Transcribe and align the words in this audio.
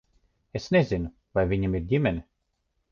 Es 0.59 0.65
nezinu, 0.77 1.13
vai 1.39 1.47
viņam 1.53 1.81
ir 1.81 1.89
ģimene. 1.95 2.29